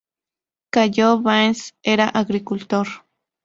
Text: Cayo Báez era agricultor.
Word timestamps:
Cayo 0.73 1.21
Báez 1.21 1.75
era 1.83 2.07
agricultor. 2.09 2.87